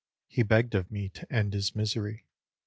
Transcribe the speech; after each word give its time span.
He 0.27 0.41
begged 0.41 0.73
of 0.73 0.89
me 0.89 1.09
to 1.09 1.31
end 1.31 1.53
his 1.53 1.75
misery! 1.75 2.25